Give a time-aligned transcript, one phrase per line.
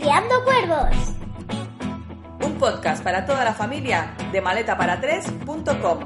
[0.00, 0.94] Criando Cuervos.
[2.44, 6.00] Un podcast para toda la familia de maletaparatres.com.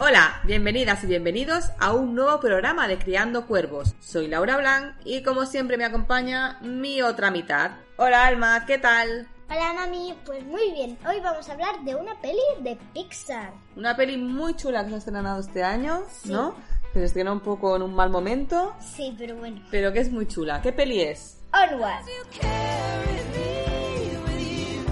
[0.00, 3.94] Hola, bienvenidas y bienvenidos a un nuevo programa de Criando Cuervos.
[4.00, 7.72] Soy Laura Blanc y como siempre me acompaña mi otra mitad.
[7.98, 9.28] Hola Alma, ¿qué tal?
[9.50, 10.96] Hola mami, pues muy bien.
[11.06, 13.52] Hoy vamos a hablar de una peli de Pixar.
[13.76, 16.32] Una peli muy chula que se ha estrenado este año, Sí.
[16.32, 16.54] ¿no?
[16.94, 19.60] Se estrena un poco en un mal momento, Sí, pero bueno.
[19.70, 20.62] pero que es muy chula.
[20.62, 21.40] ¿Qué peli es?
[21.52, 22.04] Onward.
[22.40, 24.82] carry me with you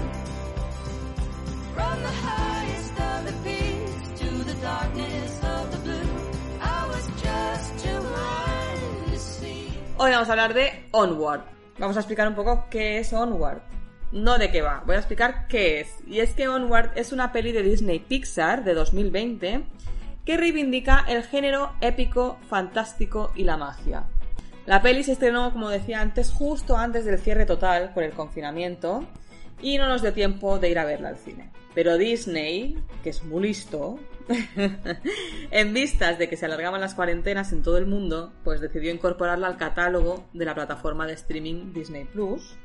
[1.73, 6.09] from the highest of the peaks to the darkness of the blue.
[6.61, 9.69] I was just too blind to see.
[9.97, 11.41] Hoy vamos a hablar de Onward.
[11.79, 13.61] Vamos a explicar un poco qué es Onward.
[14.11, 15.87] No de qué va, voy a explicar qué es.
[16.05, 19.63] Y es que Onward es una peli de Disney Pixar de 2020
[20.25, 24.05] que reivindica el género épico, fantástico y la magia.
[24.65, 29.05] La peli se estrenó, como decía antes, justo antes del cierre total por el confinamiento
[29.63, 31.49] y no nos dio tiempo de ir a verla al cine.
[31.73, 33.97] Pero Disney, que es muy listo,
[35.51, 39.47] en vistas de que se alargaban las cuarentenas en todo el mundo, pues decidió incorporarla
[39.47, 42.55] al catálogo de la plataforma de streaming Disney Plus.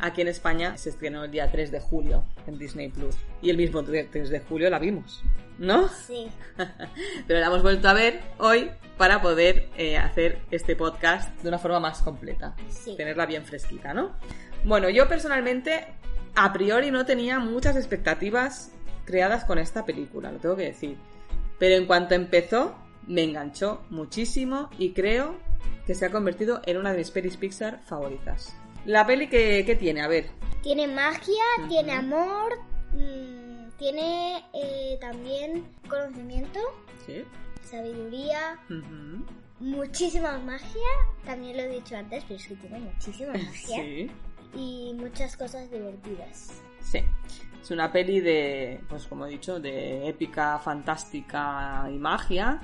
[0.00, 3.16] Aquí en España se estrenó el día 3 de julio en Disney Plus.
[3.40, 5.22] Y el mismo 3 de julio la vimos,
[5.58, 5.88] ¿no?
[5.88, 6.28] Sí.
[7.26, 11.58] Pero la hemos vuelto a ver hoy para poder eh, hacer este podcast de una
[11.58, 12.56] forma más completa.
[12.68, 12.96] Sí.
[12.96, 14.12] Tenerla bien fresquita, ¿no?
[14.64, 15.86] Bueno, yo personalmente
[16.34, 18.72] a priori no tenía muchas expectativas
[19.04, 20.96] creadas con esta película, lo tengo que decir.
[21.58, 22.74] Pero en cuanto empezó,
[23.06, 25.36] me enganchó muchísimo y creo
[25.86, 28.54] que se ha convertido en una de mis pelis Pixar favoritas.
[28.84, 30.30] La peli que, que tiene, a ver.
[30.62, 32.58] Tiene magia, tiene amor,
[32.92, 36.60] mm, tiene eh, también conocimiento,
[37.06, 37.24] Sí.
[37.62, 38.58] sabiduría,
[39.58, 40.88] muchísima magia.
[41.24, 43.82] También lo he dicho antes, pero es que tiene muchísima magia.
[43.82, 44.10] Sí.
[44.54, 46.62] Y muchas cosas divertidas.
[46.80, 47.00] Sí.
[47.60, 52.60] Es una peli de, pues como he dicho, de épica, fantástica y magia.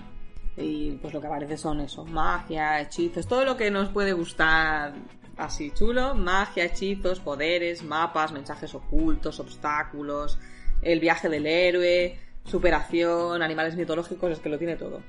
[0.56, 4.94] Y pues lo que aparece son eso, magia, hechizos, todo lo que nos puede gustar
[5.36, 10.38] así chulo, magia, hechizos, poderes, mapas, mensajes ocultos, obstáculos,
[10.80, 15.02] el viaje del héroe, superación, animales mitológicos, es que lo tiene todo.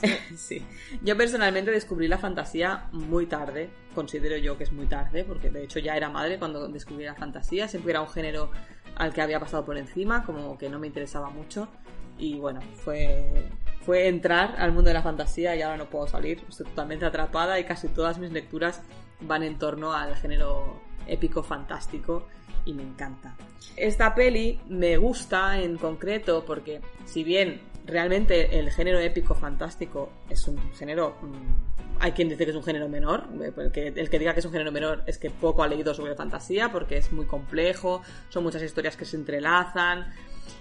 [0.36, 0.64] Sí.
[1.02, 5.64] Yo personalmente descubrí la fantasía muy tarde, considero yo que es muy tarde, porque de
[5.64, 8.52] hecho ya era madre cuando descubrí la fantasía, siempre era un género
[8.94, 11.68] al que había pasado por encima, como que no me interesaba mucho,
[12.16, 13.48] y bueno, fue,
[13.80, 17.58] fue entrar al mundo de la fantasía y ahora no puedo salir, estoy totalmente atrapada
[17.58, 18.82] y casi todas mis lecturas
[19.20, 22.26] van en torno al género épico fantástico
[22.64, 23.34] y me encanta.
[23.76, 30.46] Esta peli me gusta en concreto porque si bien realmente el género épico fantástico es
[30.46, 33.52] un género mm, hay quien dice que es un género menor eh,
[33.96, 36.70] el que, diga que es un género menor es que poco ha leído sobre fantasía
[36.70, 40.12] porque es muy complejo son muchas historias que se entrelazan.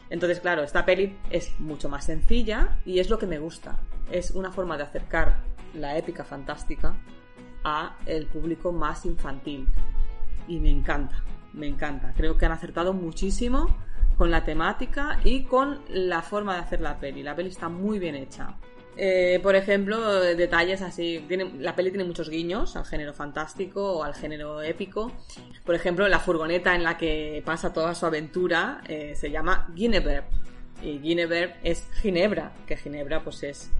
[0.09, 3.77] Entonces claro esta peli es mucho más sencilla y es lo que me gusta.
[4.09, 5.41] Es una forma de acercar
[5.73, 6.95] la épica fantástica
[7.65, 9.67] a el público más infantil
[10.47, 12.13] y me encanta, me encanta.
[12.15, 13.75] Creo que han acertado muchísimo
[14.17, 17.23] con la temática y con la forma de hacer la peli.
[17.23, 18.55] La peli está muy bien hecha.
[18.99, 21.23] Eh, por ejemplo, detalles así.
[21.59, 25.11] La peli tiene muchos guiños al género fantástico o al género épico.
[25.63, 30.23] Por ejemplo, la furgoneta en la que pasa toda su aventura eh, se llama Guinevere.
[30.81, 33.71] Y Guinevere es Ginebra, que Ginebra pues es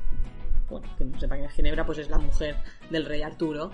[0.70, 2.58] bueno, que no sepa quién es Ginebra, pues es la mujer
[2.90, 3.72] del rey Arturo,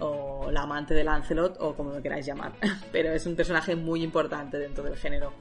[0.00, 2.52] o la amante de Lancelot, o como lo queráis llamar.
[2.92, 5.32] Pero es un personaje muy importante dentro del género.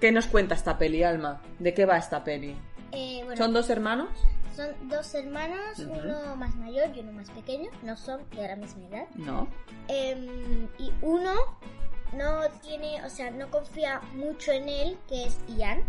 [0.00, 1.42] ¿Qué nos cuenta esta peli, Alma?
[1.58, 2.56] ¿De qué va esta peli?
[2.92, 4.08] Eh, bueno, ¿Son dos hermanos?
[4.58, 7.70] son dos hermanos, uno más mayor y uno más pequeño.
[7.84, 9.06] No son de la misma edad.
[9.14, 9.46] No.
[9.86, 11.32] Em, y uno
[12.12, 15.84] no tiene, o sea, no confía mucho en él, que es Ian.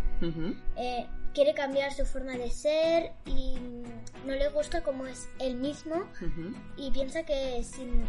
[0.76, 3.58] Eh, quiere cambiar su forma de ser y
[4.25, 6.04] no le gusta como es él mismo
[6.77, 8.06] y piensa que sin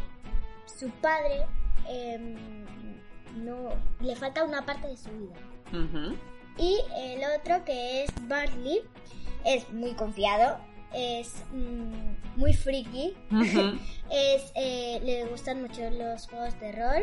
[0.67, 1.47] su padre
[1.89, 2.37] em,
[3.37, 3.71] no
[4.01, 5.35] le falta una parte de su vida.
[6.59, 8.81] Y el otro que es Barley
[9.45, 10.59] es muy confiado,
[10.93, 13.15] es mm, muy friki,
[14.11, 17.03] es, eh, le gustan mucho los juegos de rol,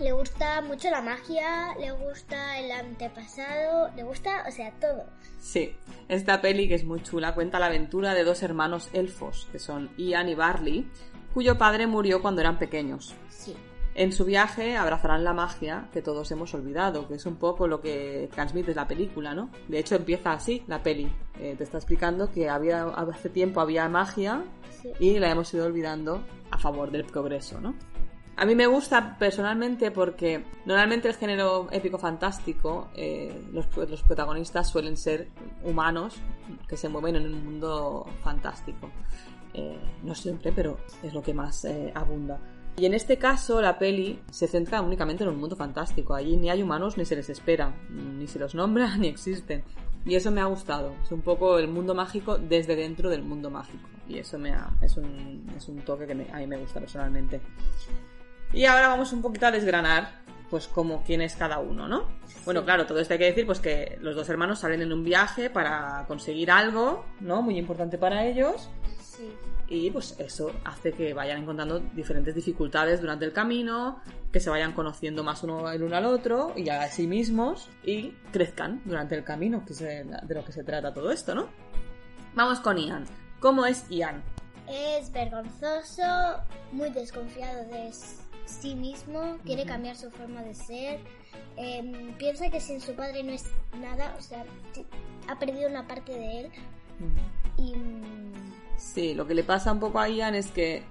[0.00, 5.04] le gusta mucho la magia, le gusta el antepasado, le gusta, o sea, todo.
[5.38, 5.76] Sí,
[6.08, 9.90] esta peli que es muy chula cuenta la aventura de dos hermanos elfos, que son
[9.96, 10.88] Ian y Barley,
[11.32, 13.14] cuyo padre murió cuando eran pequeños.
[13.28, 13.54] Sí.
[13.96, 17.80] En su viaje abrazarán la magia que todos hemos olvidado, que es un poco lo
[17.80, 19.50] que transmite la película, ¿no?
[19.68, 21.12] De hecho empieza así la peli.
[21.38, 24.42] Eh, te está explicando que había hace tiempo había magia
[24.82, 24.90] Sí.
[24.98, 26.24] y la hemos ido olvidando
[26.58, 27.74] favor del progreso, ¿no?
[28.36, 34.68] A mí me gusta personalmente porque normalmente el género épico fantástico, eh, los, los protagonistas
[34.68, 35.28] suelen ser
[35.62, 36.16] humanos
[36.68, 38.90] que se mueven en un mundo fantástico.
[39.52, 42.40] Eh, no siempre, pero es lo que más eh, abunda.
[42.76, 46.12] Y en este caso la peli se centra únicamente en un mundo fantástico.
[46.14, 49.62] Allí ni hay humanos ni se les espera, ni se los nombra ni existen.
[50.04, 50.92] Y eso me ha gustado.
[51.04, 53.88] Es un poco el mundo mágico desde dentro del mundo mágico.
[54.08, 56.80] Y eso me ha- es, un, es un toque que me- a mí me gusta
[56.80, 57.40] personalmente.
[58.54, 60.12] Y ahora vamos un poquito a desgranar,
[60.48, 62.04] pues como quién es cada uno, ¿no?
[62.44, 65.02] Bueno, claro, todo esto hay que decir, pues que los dos hermanos salen en un
[65.02, 67.42] viaje para conseguir algo, ¿no?
[67.42, 68.70] Muy importante para ellos.
[69.00, 69.28] Sí.
[69.66, 74.72] Y pues eso hace que vayan encontrando diferentes dificultades durante el camino, que se vayan
[74.72, 79.24] conociendo más uno el uno al otro y a sí mismos y crezcan durante el
[79.24, 81.48] camino, que es de lo que se trata todo esto, ¿no?
[82.34, 83.04] Vamos con Ian.
[83.40, 84.22] ¿Cómo es Ian?
[84.68, 86.38] Es vergonzoso,
[86.72, 87.88] muy desconfiado de
[88.46, 91.00] sí mismo, quiere cambiar su forma de ser,
[91.56, 93.44] em, piensa que sin su padre no es
[93.80, 94.44] nada, o sea,
[95.28, 96.50] ha perdido una parte de él
[97.56, 98.32] y mm,
[98.76, 100.82] Sí, lo que le pasa un poco a Ian es que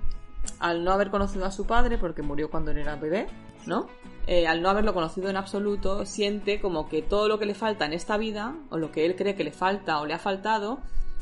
[0.59, 3.27] al no haber conocido a su padre, porque murió cuando era bebé,
[3.65, 3.87] ¿no?
[4.27, 7.85] Eh, al no haberlo conocido en absoluto, siente como que todo lo que le falta
[7.85, 10.79] en esta vida, o lo que él cree que le falta o le ha faltado,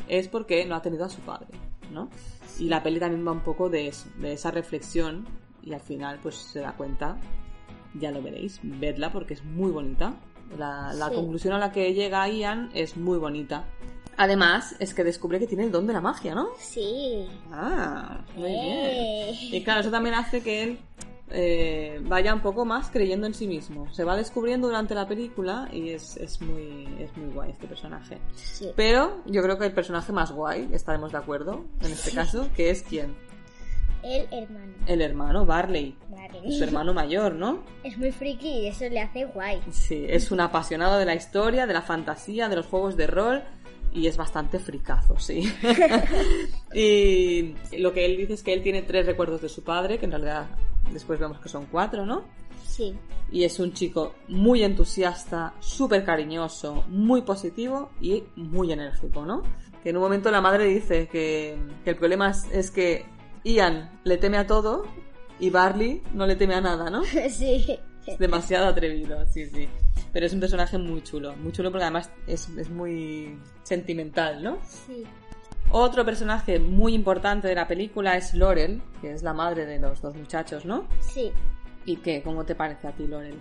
[0.07, 1.47] es porque no ha tenido a su padre,
[1.91, 2.09] ¿no?
[2.59, 5.27] Y la peli también va un poco de eso, de esa reflexión,
[5.63, 7.17] y al final pues se da cuenta,
[7.93, 10.13] ya lo veréis, vedla porque es muy bonita.
[10.57, 11.15] La, la Sí.
[11.15, 13.63] conclusión a la que llega Ian es muy bonita.
[14.17, 16.49] Además, es que descubre que tiene el don de la magia, ¿no?
[16.59, 17.25] sí.
[17.51, 18.61] Ah, muy bien.
[18.65, 19.31] Eh.
[19.53, 20.79] Y claro, eso también hace que él
[21.29, 23.91] eh, vaya un poco más creyendo en sí mismo.
[23.93, 28.17] Se va descubriendo durante la película y es, es muy, es muy guay este personaje.
[28.35, 28.69] Sí.
[28.75, 32.69] Pero yo creo que el personaje más guay, estaremos de acuerdo en este caso, que
[32.69, 33.15] es quién?
[34.03, 34.73] El hermano.
[34.87, 35.95] El hermano Barley.
[36.49, 37.63] Su hermano mayor, ¿no?
[37.83, 39.61] Es muy friki y eso le hace guay.
[39.71, 43.43] Sí, es un apasionado de la historia, de la fantasía, de los juegos de rol
[43.93, 45.51] y es bastante fricazo, sí.
[46.73, 50.05] y lo que él dice es que él tiene tres recuerdos de su padre, que
[50.05, 50.47] en realidad
[50.91, 52.23] después vemos que son cuatro, ¿no?
[52.65, 52.95] Sí.
[53.31, 59.43] Y es un chico muy entusiasta, súper cariñoso, muy positivo y muy enérgico, ¿no?
[59.83, 63.05] Que en un momento la madre dice que, que el problema es, es que
[63.43, 64.85] Ian le teme a todo
[65.39, 67.03] y Barley no le teme a nada, ¿no?
[67.29, 67.79] sí.
[68.05, 69.67] Es demasiado atrevido, sí, sí.
[70.11, 74.57] Pero es un personaje muy chulo, muy chulo porque además es, es muy sentimental, ¿no?
[74.63, 75.03] Sí.
[75.71, 80.01] Otro personaje muy importante de la película es Laurel, que es la madre de los
[80.01, 80.85] dos muchachos, ¿no?
[80.99, 81.31] Sí.
[81.85, 82.21] ¿Y qué?
[82.21, 83.39] ¿Cómo te parece a ti, Laurel?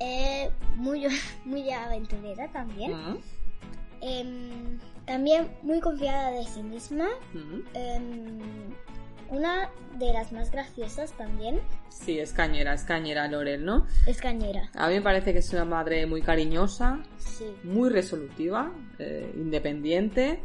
[0.00, 1.06] Eh, muy,
[1.44, 3.20] muy aventurera también.
[4.00, 7.08] Em, también muy confiada de sí misma.
[9.30, 13.86] Una de las más graciosas también Sí, es cañera, es cañera Laurel, ¿no?
[14.06, 14.70] es Cañera.
[14.74, 17.46] A mí me parece que es una madre muy cariñosa, Sí.
[17.64, 20.40] muy resolutiva, eh, independiente,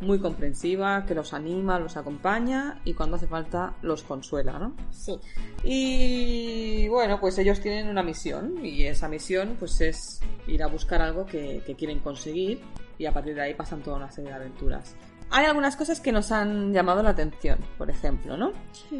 [0.00, 4.76] muy comprensiva, que los anima, los acompaña y cuando hace falta los consuela, ¿no?
[4.90, 5.18] Sí.
[5.64, 11.00] Y bueno, pues ellos tienen una misión y esa misión pues es ir a buscar
[11.02, 12.60] algo que, que quieren conseguir
[12.98, 14.96] y a partir de ahí pasan toda una serie de aventuras.
[15.30, 18.52] Hay algunas cosas que nos han llamado la atención, por ejemplo, ¿no?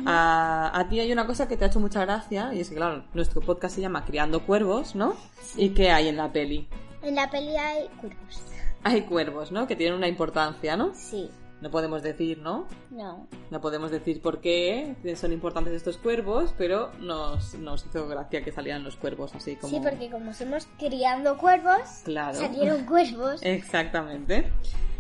[0.05, 2.77] A, a ti hay una cosa que te ha hecho mucha gracia y es que,
[2.77, 5.15] claro, nuestro podcast se llama Criando Cuervos, ¿no?
[5.57, 6.69] ¿Y qué hay en la peli?
[7.03, 8.43] En la peli hay cuervos.
[8.85, 9.67] Hay cuervos, ¿no?
[9.67, 10.93] Que tienen una importancia, ¿no?
[10.95, 11.31] Sí.
[11.61, 12.69] No podemos decir, ¿no?
[12.91, 13.27] No.
[13.51, 18.53] No podemos decir por qué son importantes estos cuervos, pero nos, nos hizo gracia que
[18.53, 19.73] salieran los cuervos así como...
[19.77, 22.39] Sí, porque como somos criando cuervos, Claro.
[22.39, 23.41] salieron cuervos.
[23.43, 24.53] Exactamente.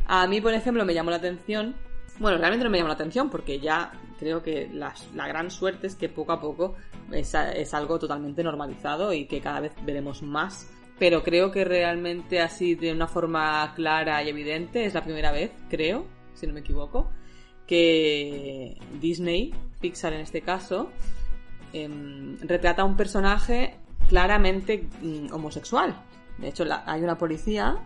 [0.07, 1.77] A mí, por ejemplo, me llamó la atención...
[2.19, 5.87] Bueno, realmente no me llamó la atención porque ya creo que la, la gran suerte
[5.87, 6.75] es que poco a poco
[7.13, 10.69] es, es algo totalmente normalizado y que cada vez veremos más.
[10.99, 15.53] Pero creo que realmente así de una forma clara y evidente es la primera vez,
[15.71, 16.07] creo,
[16.39, 17.11] si no me equivoco,
[17.67, 20.91] que Disney, Pixar en este caso,
[21.73, 23.77] em, retrata a un personaje
[24.09, 25.95] claramente mm, homosexual.
[26.39, 27.77] De hecho, la- hay una policía,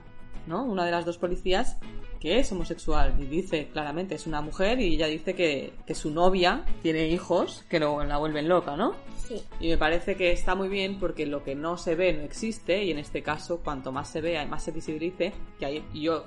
[0.46, 0.64] ¿no?
[0.64, 1.78] Una de las dos policías
[2.20, 6.12] que es homosexual y dice claramente es una mujer y ella dice que, que su
[6.12, 8.94] novia tiene hijos que lo, la vuelven loca, ¿no?
[9.26, 9.42] Sí.
[9.58, 12.84] Y me parece que está muy bien porque lo que no se ve no existe
[12.84, 16.26] y en este caso cuanto más se vea y más se visibilice, que ahí yo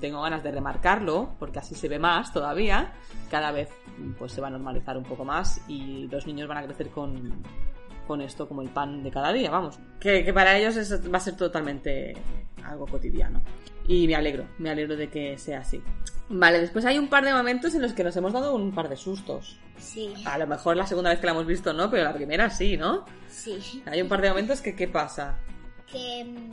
[0.00, 2.92] tengo ganas de remarcarlo porque así se ve más todavía,
[3.30, 6.58] cada vez mm, pues se va a normalizar un poco más y los niños van
[6.58, 7.42] a crecer con,
[8.06, 9.78] con esto como el pan de cada día, vamos.
[10.00, 12.14] Que, que para ellos es- va a ser totalmente
[12.64, 13.40] algo cotidiano.
[13.86, 15.82] Y me alegro, me alegro de que sea así.
[16.28, 18.88] Vale, después hay un par de momentos en los que nos hemos dado un par
[18.88, 19.58] de sustos.
[19.76, 22.48] Sí, A lo mejor la segunda vez que la hemos visto no, pero la primera
[22.50, 23.04] sí, ¿no?
[23.28, 23.82] sí.
[23.86, 25.38] Hay un par de momentos que, ¿qué pasa?
[25.90, 26.52] Que mm,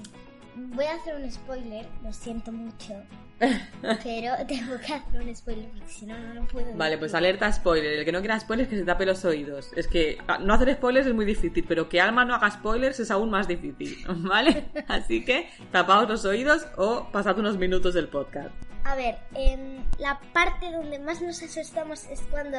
[0.68, 2.94] voy a hacer un spoiler, lo siento mucho.
[4.04, 7.00] pero tengo que hacer un spoiler porque si no, no lo puedo Vale, decir.
[7.00, 7.94] pues alerta spoiler.
[7.94, 9.72] El que no quiera spoilers que se tape los oídos.
[9.76, 13.00] Es que ah, no hacer spoilers es muy difícil, pero que Alma no haga spoilers
[13.00, 14.66] es aún más difícil, ¿vale?
[14.88, 18.50] Así que tapaos los oídos o pasad unos minutos del podcast.
[18.84, 22.58] A ver, em, la parte donde más nos asustamos es cuando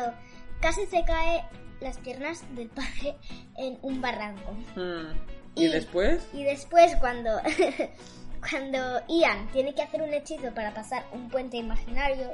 [0.61, 1.45] casi se cae
[1.81, 3.17] las piernas del padre
[3.59, 4.53] en un barranco.
[4.77, 5.40] Mm.
[5.55, 6.27] ¿Y Y- después?
[6.33, 7.31] Y después cuando
[8.51, 12.31] cuando Ian tiene que hacer un hechizo para pasar un puente imaginario,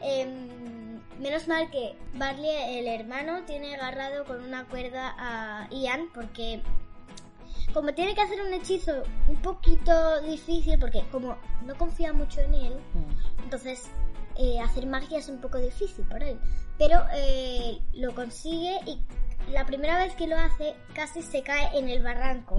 [0.00, 6.62] em, menos mal que Barley, el hermano, tiene agarrado con una cuerda a Ian porque
[7.74, 12.54] como tiene que hacer un hechizo un poquito difícil porque como no confía mucho en
[12.54, 13.42] él, Mm.
[13.44, 13.84] entonces
[14.36, 16.38] eh, hacer magia es un poco difícil para él.
[16.78, 18.98] Pero eh, lo consigue y
[19.50, 22.56] la primera vez que lo hace casi se cae en el barranco.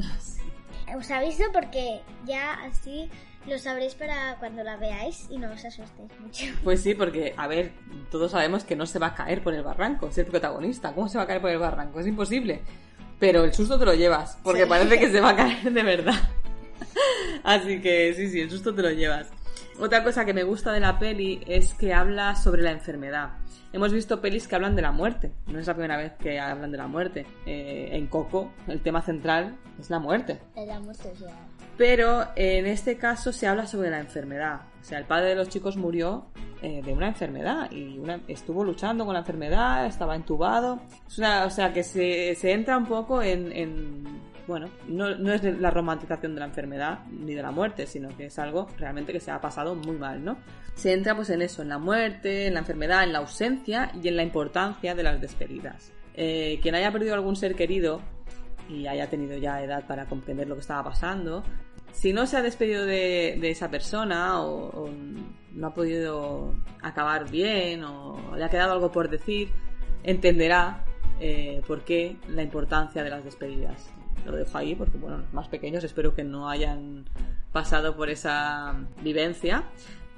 [0.97, 3.09] Os aviso porque ya así
[3.47, 6.45] lo sabréis para cuando la veáis y no os asustéis mucho.
[6.63, 7.71] Pues sí, porque, a ver,
[8.11, 10.93] todos sabemos que no se va a caer por el barranco, es el protagonista.
[10.93, 11.99] ¿Cómo se va a caer por el barranco?
[11.99, 12.61] Es imposible.
[13.19, 14.69] Pero el susto te lo llevas, porque Sí.
[14.69, 16.15] parece que se va a caer de verdad.
[17.43, 19.29] Así que sí, sí, el susto te lo llevas.
[19.79, 23.31] Otra cosa que me gusta de la peli es que habla sobre la enfermedad.
[23.73, 25.31] Hemos visto pelis que hablan de la muerte.
[25.47, 27.25] No es la primera vez que hablan de la muerte.
[27.45, 30.39] Eh, en Coco, el tema central es la muerte.
[30.55, 31.27] La muerte ya.
[31.75, 34.61] Pero en este caso se habla sobre la enfermedad.
[34.79, 36.27] O sea, el padre de los chicos murió
[36.61, 40.79] eh, de una enfermedad y una- estuvo luchando con la enfermedad, estaba entubado.
[41.07, 43.51] Es una- o sea, que se, se entra un poco en...
[43.51, 48.25] en- bueno, no, es la romantización de la enfermedad ni de la muerte, sino que
[48.25, 50.37] es algo realmente que se ha pasado muy mal, ¿no?
[50.75, 54.07] Se entra pues en eso, en la muerte, en la enfermedad, en la ausencia y
[54.07, 55.91] en la importancia de las despedidas.
[56.15, 58.01] Eh, quien haya perdido algún ser querido
[58.69, 61.43] y haya tenido ya edad para comprender lo que estaba pasando,
[61.91, 64.89] si no se ha despedido de, esa persona o, o
[65.51, 69.49] no ha podido acabar bien o le ha quedado algo por decir,
[70.03, 70.83] entenderá
[71.19, 73.93] eh, por qué la importancia de las despedidas.
[74.25, 77.05] Lo dejo ahí porque, bueno, los más pequeños espero que no hayan
[77.51, 79.63] pasado por esa vivencia,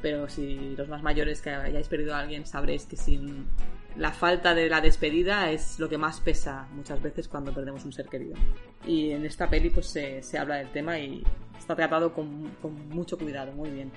[0.01, 3.47] pero si los más mayores que hayáis perdido a alguien sabréis que sin
[3.97, 7.93] la falta de la despedida es lo que más pesa muchas veces cuando perdemos un
[7.93, 8.35] ser querido.
[8.85, 11.23] Y en esta peli pues se, se habla del tema y
[11.57, 13.91] está tratado con, con mucho cuidado, muy bien.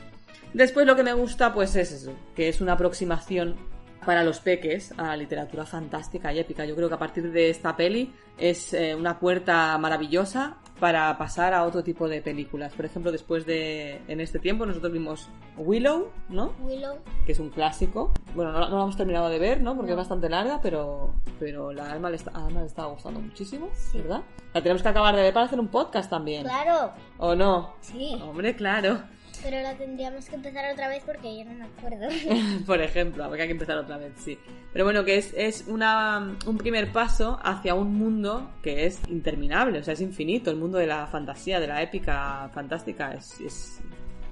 [0.54, 3.56] Después lo que me gusta pues es eso, que es una aproximación
[4.04, 6.64] para los peques a la literatura fantástica y épica.
[6.64, 11.52] Yo creo que a partir de esta peli es eh, una puerta maravillosa para pasar
[11.54, 12.72] a otro tipo de películas.
[12.72, 16.52] Por ejemplo, después de en este tiempo nosotros vimos Willow, ¿no?
[16.60, 18.12] Willow, que es un clásico.
[18.36, 19.74] Bueno, no, no la hemos terminado de ver, ¿no?
[19.74, 19.94] Porque No.
[19.94, 23.68] es bastante larga, pero, pero la alma le, está, a Alma le estaba gustando muchísimo,
[23.74, 23.98] Sí.
[23.98, 24.22] ¿verdad?
[24.54, 26.44] La tenemos que acabar de ver para hacer un podcast también.
[26.44, 27.74] claro, ¿O no?
[27.80, 28.16] sí.
[28.22, 29.02] Hombre, claro.
[29.42, 32.08] Pero la tendríamos que empezar otra vez porque yo no me acuerdo.
[32.66, 34.38] Por ejemplo, habría que empezar otra vez, sí.
[34.72, 39.78] Pero bueno, que es, es una, un primer paso hacia un mundo que es interminable,
[39.78, 40.50] o sea, es infinito.
[40.50, 43.80] El mundo de la fantasía, de la épica fantástica, es, es,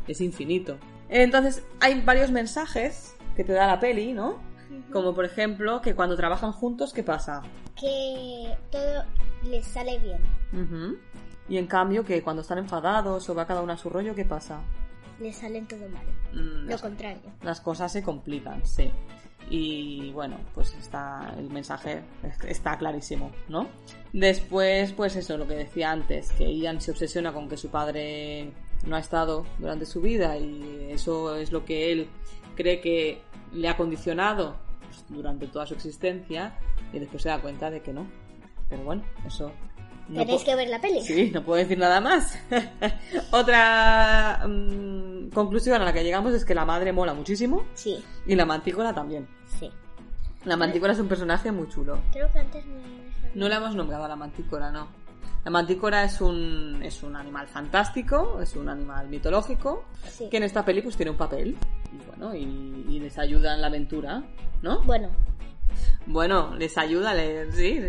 [0.06, 0.78] es infinito.
[1.08, 4.40] Entonces, hay varios mensajes que te da la peli, ¿no?
[4.92, 7.42] Como por ejemplo, que cuando trabajan juntos, ¿qué pasa?
[7.76, 9.04] que todo
[9.44, 10.98] les sale bien.
[11.48, 14.25] Y en cambio, que cuando están enfadados o va cada uno a su rollo, ¿qué
[14.25, 14.60] pasa?
[15.20, 16.04] Les salen todo mal.
[16.32, 17.23] Mm, Lo contrario.
[17.42, 18.90] las cosas se complican, sí.
[19.49, 23.68] Y bueno, pues está el mensaje es- está clarísimo, ¿no?
[24.12, 28.50] Después, pues eso, lo que decía antes, que Ian se obsesiona con que su padre
[28.87, 32.08] no ha estado durante su vida y eso es lo que él
[32.56, 33.20] cree que
[33.52, 36.58] le ha condicionado pues, durante toda su existencia
[36.92, 38.06] y después se da cuenta de que no.
[38.68, 39.52] Pero bueno, eso...
[40.08, 41.00] no Tenéis que ver la peli.
[41.02, 42.38] Sí, no puedo decir nada más.
[43.32, 48.34] Otra mm, conclusión a la que llegamos es que la madre mola muchísimo Sí, y
[48.34, 49.26] la mantícora también.
[49.58, 49.70] sí.
[50.44, 51.98] La mantícora es un personaje muy chulo.
[52.12, 52.75] Creo que antes no
[53.34, 54.86] No la hemos nombrado a la mantícora, no.
[55.44, 60.28] La mantícora es un, es un animal fantástico, es un animal mitológico, Sí.
[60.30, 61.56] que en esta peli pues tiene un papel.
[61.92, 62.42] Y bueno, y,
[62.88, 64.22] y les ayuda en la aventura,
[64.62, 64.82] ¿no?
[64.84, 65.08] Bueno,
[66.06, 67.80] Bueno, les ayuda, les, sí,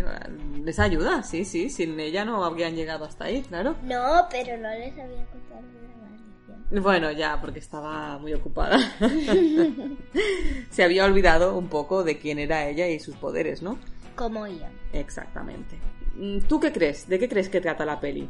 [0.63, 1.69] les ayuda, sí, sí.
[1.69, 3.75] Sin ella no habrían llegado hasta ahí, claro.
[3.83, 6.83] no, pero no les había contado la maldición.
[6.83, 8.77] Bueno, ya, porque estaba muy ocupada.
[10.71, 13.77] Se había olvidado un poco de quién era ella y sus poderes, ¿no?
[14.15, 14.71] Como Ian.
[14.93, 15.77] Exactamente.
[16.15, 17.07] Mm, ¿Tú qué crees?
[17.07, 18.27] ¿De qué crees que trata la peli?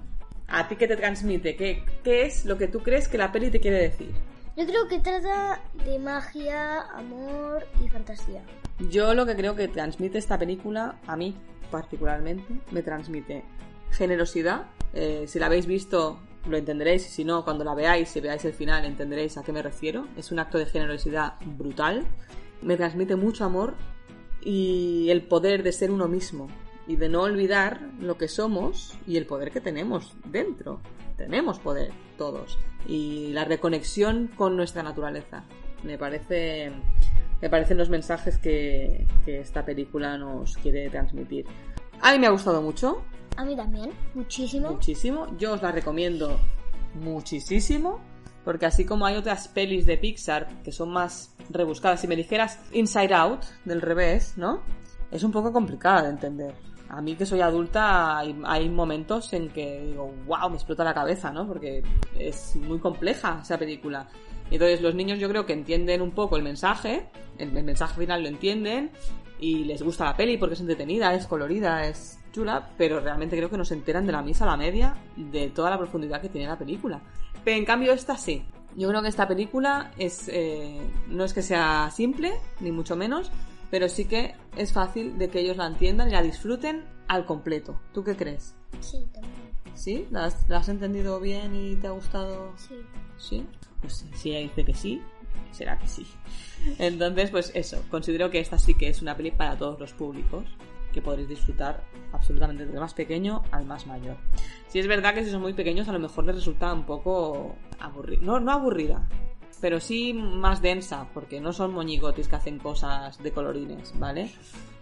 [0.50, 1.56] ¿A ti qué te transmite?
[1.56, 4.12] ¿Qué, ¿Qué es lo que tú crees que la peli te quiere decir?
[4.58, 8.42] Yo creo que trata de magia, amor y fantasía.
[8.90, 11.36] Yo lo que creo que transmite esta película, a mí
[11.70, 13.44] particularmente, me transmite
[13.92, 14.66] generosidad.
[14.96, 17.06] Eh, si la habéis visto, lo entenderéis.
[17.06, 20.08] Y si no, cuando la veáis, si veáis el final, entenderéis a qué me refiero.
[20.18, 22.08] Es un acto de generosidad brutal.
[22.64, 23.76] Me transmite mucho amor
[24.42, 26.48] y el poder de ser uno mismo.
[26.88, 30.82] Y de no olvidar lo que somos y el poder que tenemos dentro.
[31.18, 32.58] Tenemos poder, todos.
[32.88, 35.44] Y la reconexión con nuestra naturaleza.
[35.84, 36.72] Me parece
[37.42, 41.46] me parecen los mensajes que, que esta película nos quiere transmitir.
[42.02, 43.04] A mí me ha gustado mucho,
[43.36, 44.72] A mí también, muchísimo.
[44.72, 45.28] muchísimo.
[45.38, 46.40] Yo os la recomiendo
[46.96, 48.00] muchísimo.
[48.44, 52.60] Porque así como hay otras pelis de Pixar que son más rebuscadas, si me dijeras
[52.72, 54.62] Inside Out, del revés, ¿no?
[55.12, 56.56] Es un poco complicada de entender.
[56.90, 60.94] A mí que soy adulta hay, hay momentos en que digo, wow, me explota la
[60.94, 61.48] cabeza, ¿no?
[61.48, 61.84] Porque
[62.18, 64.08] es muy compleja esa película.
[64.50, 68.24] Entonces los niños yo creo que entienden un poco el mensaje, el, el mensaje final
[68.24, 68.92] lo entienden
[69.40, 73.50] y les gusta la peli porque es entretenida, es colorida, es chula, pero realmente creo
[73.50, 76.30] que no se enteran de la misa a la media de toda la profundidad que
[76.30, 77.02] tiene la película.
[77.44, 78.46] Pero en cambio esta sí.
[78.76, 83.32] Yo creo que esta película es eh, no es que sea simple, ni mucho menos,
[83.70, 87.80] pero sí que es fácil de que ellos la entiendan y la disfruten al completo.
[87.94, 88.56] ¿Tú qué crees?
[88.80, 89.34] Sí, también.
[89.76, 90.08] ¿Sí?
[90.12, 92.54] ¿La has, la has entendido bien y te ha gustado?
[92.58, 92.76] Sí.
[93.18, 93.46] ¿Sí?
[93.82, 95.02] Pues si ella dice que sí,
[95.52, 96.08] será que sí.
[96.80, 100.46] Entonces, pues eso, considero que esta sí que es una peli para todos los públicos,
[100.92, 104.18] que podréis disfrutar absolutamente desde el más pequeño al más mayor.
[104.68, 107.56] Si es verdad que si son muy pequeños a lo mejor les resulta un poco
[107.80, 109.08] aburrida, no, no aburrida,
[109.62, 114.32] pero sí más densa, porque no son moñigotis que hacen cosas de colorines, ¿vale?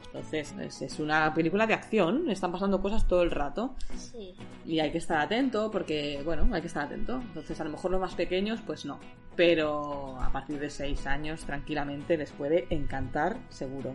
[0.08, 4.34] Entonces, es, es una película de acción, están pasando cosas todo el rato Sí.
[4.66, 7.20] y hay que estar atento porque, bueno, hay que estar atento.
[7.22, 8.98] Entonces, a lo mejor los más pequeños, pues no.
[9.36, 13.94] Pero a partir de 6 años, tranquilamente, les puede encantar, seguro.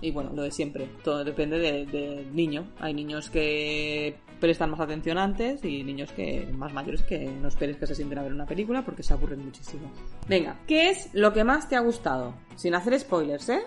[0.00, 2.66] Y bueno, lo de siempre, todo depende de- del niño.
[2.80, 7.78] Hay niños que prestan más atención antes y niños que más mayores que no esperes
[7.78, 9.90] que se sienten a ver una película porque se aburren muchísimo.
[10.28, 12.34] Venga, ¿qué es lo que más te ha gustado?
[12.56, 13.60] Sin hacer spoilers, ¿eh?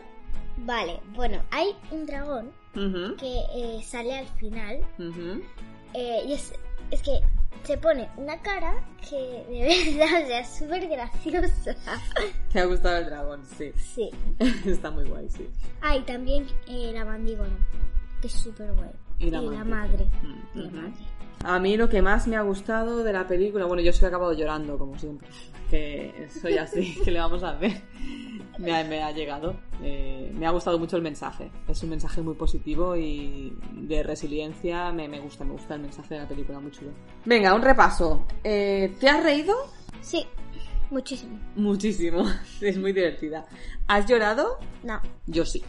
[0.57, 2.51] Vale, bueno, hay un dragón
[3.17, 4.79] que eh, sale al final
[5.93, 6.53] eh, y es,
[6.91, 7.19] es que
[7.63, 8.75] se pone una cara
[9.09, 9.15] que
[9.49, 11.75] de verdad o sea, es súper graciosa.
[12.51, 13.41] ¿Te ha gustado el dragón?
[13.57, 13.71] Sí.
[13.77, 14.09] Sí.
[14.65, 15.47] Está muy guay, sí.
[15.81, 17.49] Ah, y también eh, la mandíbula,
[18.21, 18.89] que es súper guay.
[19.19, 19.65] Y la la mantícora.
[19.65, 20.05] madre.
[20.23, 20.93] Mm, la madre.
[21.43, 24.33] A mí lo que más me ha gustado de la película, bueno, yo soy acabado
[24.33, 25.27] llorando, como siempre,
[25.69, 27.81] que soy así, que le vamos a ver.
[28.59, 29.55] Me ha, me ha llegado.
[29.81, 31.49] Eh, me ha gustado mucho el mensaje.
[31.67, 34.91] Es un mensaje muy positivo y de resiliencia.
[34.91, 36.91] Me, me gusta, me gusta el mensaje de la película, muy chulo.
[37.25, 38.25] Venga, un repaso.
[38.43, 39.55] Eh, ¿Te has reído?
[40.01, 40.25] Sí,
[40.91, 41.39] muchísimo.
[41.55, 42.25] Muchísimo.
[42.61, 43.45] Es muy divertida.
[43.87, 44.59] ¿Has llorado?
[44.83, 45.63] No, Yo sí.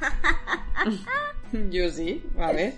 [1.70, 2.74] Yo sí, a ver.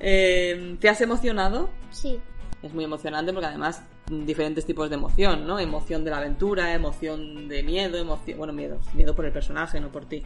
[0.00, 1.68] Eh, ¿Te has emocionado?
[1.90, 2.20] sí,
[2.62, 5.58] Es muy emocionante porque además diferentes tipos de emoción, ¿no?
[5.58, 9.90] Emoción de la aventura, emoción de miedo, emoción, bueno, miedo, miedo por el personaje, no
[9.92, 10.22] por ti.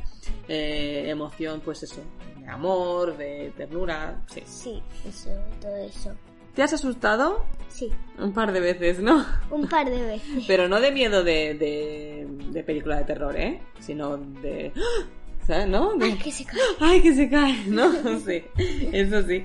[0.48, 2.02] Eh, emoción, pues eso,
[2.38, 4.42] de amor, de ternura, sí.
[4.44, 6.12] sí, eso, todo eso.
[6.54, 7.44] ¿Te has asustado?
[7.68, 9.24] Sí, Un par de veces, ¿no?
[9.50, 10.44] un par de veces.
[10.46, 13.62] Pero no de miedo de, de, de película de terror, ¿eh?
[13.80, 14.72] Sino de...
[15.46, 15.66] ¿Sabes?
[15.66, 15.94] ¿No?
[15.96, 16.58] De- Ay, que se cae.
[16.80, 17.64] ¡Ay, que se cae!
[17.66, 17.90] ¿No?
[18.24, 18.44] Sí,
[18.92, 19.44] eso sí.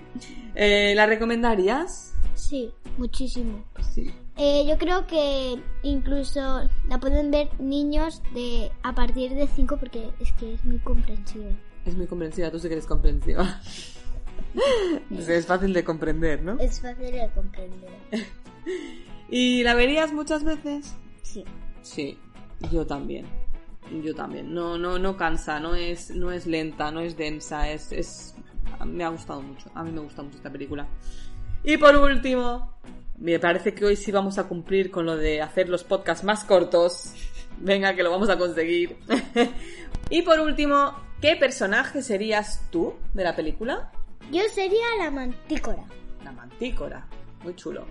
[0.54, 2.13] Eh, ¿La recomendarías?
[2.36, 3.63] Sí, muchísimo.
[3.93, 4.12] Sí.
[4.38, 10.12] Eh, yo creo que incluso la pueden ver niños de a partir de 5 porque
[10.19, 11.50] es que es muy comprensiva.
[11.86, 13.62] Es muy comprensiva, tú sí que eres comprensiva.
[15.12, 16.58] Es fácil de comprender, ¿no?
[16.60, 17.89] Es fácil de comprender.
[19.30, 20.95] ¿Y la verías muchas veces?
[21.21, 21.43] Sí.
[21.82, 22.17] Sí,
[22.71, 23.26] yo también.
[24.04, 24.54] Yo también.
[24.54, 28.36] No, no, no cansa, no es, no es lenta, no es densa, es, es.
[28.86, 29.69] Me ha gustado mucho.
[29.73, 30.88] A mí me gusta mucho esta película.
[31.63, 32.80] Y por último,
[33.17, 36.43] me parece que hoy sí vamos a cumplir con lo de hacer los podcasts más
[36.43, 37.13] cortos.
[37.60, 38.98] Venga, que lo vamos a conseguir.
[40.10, 43.91] y por último, ¿qué personaje serías tú de la película?
[44.32, 45.84] Yo sería la mantícora.
[46.24, 47.08] La mantícora.
[47.43, 47.86] Muy chulo.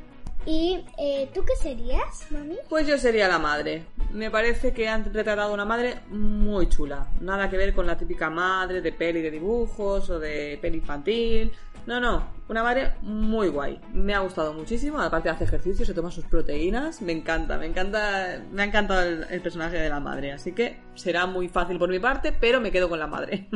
[0.46, 2.56] ¿Y eh, tú qué serías, mami?
[2.68, 3.84] Pues yo sería la madre.
[4.12, 7.08] Me parece que han retratado una madre muy chula.
[7.20, 11.52] Nada que ver con la típica madre de peli de dibujos o de peli infantil.
[11.86, 12.30] No, no.
[12.48, 13.80] Una madre muy guay.
[13.92, 15.00] Me ha gustado muchísimo.
[15.00, 17.02] Aparte hace ejercicio, se toma sus proteínas.
[17.02, 18.40] Me encanta, me encanta.
[18.52, 20.32] Me ha encantado el, el personaje de la madre.
[20.32, 23.48] Así que será muy fácil por mi parte, pero me quedo con la madre.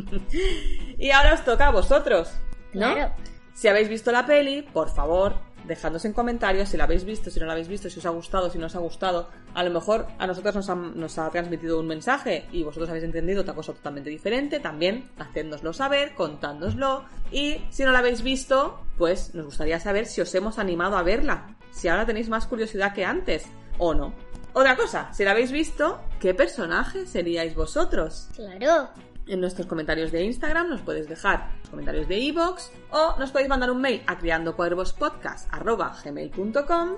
[0.99, 2.33] y ahora os toca a vosotros.
[2.75, 2.95] ¿no?
[2.95, 3.13] Claro.
[3.61, 5.35] Si habéis visto la peli, por favor,
[5.71, 8.11] dejadnos en comentarios si la habéis visto, si no la habéis visto, si os ha
[8.11, 9.29] gustado, si no os ha gustado.
[9.55, 13.05] A lo mejor a nosotros nos ha, nos ha transmitido un mensaje y vosotros habéis
[13.05, 14.61] entendido otra cosa totalmente diferente.
[14.61, 17.05] También hacednoslo saber, contándoslo.
[17.31, 21.03] Y si no la habéis visto, pues nos gustaría saber si os hemos animado a
[21.03, 21.57] verla.
[21.71, 23.47] Si ahora tenéis más curiosidad que antes
[23.79, 24.13] o no.
[24.53, 28.29] Otra cosa, si la habéis visto, ¿qué personaje seríais vosotros?
[28.35, 28.91] Claro.
[29.31, 33.49] En nuestros comentarios de Instagram nos podéis dejar los comentarios de iVoox o nos podéis
[33.49, 36.89] mandar un mail a criandocuervospodcast.gmail.com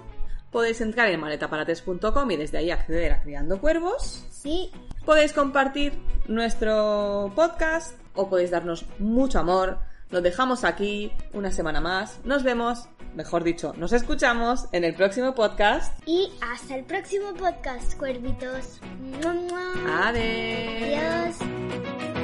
[0.51, 4.27] Podéis entrar en maletaparates.com y desde ahí acceder a Criando Cuervos.
[4.31, 4.71] Sí.
[5.05, 5.92] Podéis compartir
[6.27, 9.79] nuestro podcast o podéis darnos mucho amor.
[10.11, 12.21] Nos dejamos aquí una semana más.
[12.25, 15.99] Nos vemos, mejor dicho, nos escuchamos en el próximo podcast.
[16.07, 18.79] Y hasta el próximo podcast, cuervitos.
[19.23, 19.73] ¡Mua, mua!
[20.09, 21.38] Adiós.
[21.40, 22.21] Adiós.